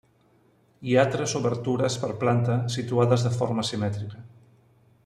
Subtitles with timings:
[0.91, 4.27] Hi ha tres obertures per planta situades de forma simètrica.